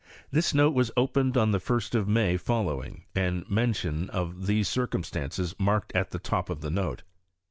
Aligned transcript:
Thift 0.33 0.55
note 0.55 0.73
was 0.73 0.89
opened 0.97 1.37
oa 1.37 1.45
the 1.45 1.59
1st 1.59 1.93
of 1.93 2.07
Mar 2.07 2.23
PAlammc:, 2.29 3.01
and 3.13 3.47
mention 3.47 4.09
of 4.09 4.47
these 4.47 4.67
circimistanGes 4.67 5.59
marked 5.59 5.91
at 5.95 6.09
the 6.09 6.17
top 6.17 6.49
of 6.49 6.61
the 6.61 6.71
note. 6.71 7.03